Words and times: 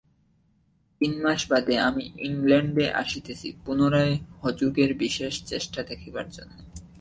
তিনমাস 1.01 1.41
বাদে 1.49 1.75
আমি 1.79 2.05
ইংলণ্ডে 2.19 2.85
আসিতেছি, 3.01 3.47
পুনরায় 3.65 4.15
হজুগের 4.41 4.91
বিশেষ 4.93 5.33
চেষ্টা 5.45 5.79
দেখিবার 5.83 6.27
জন্য। 6.29 6.55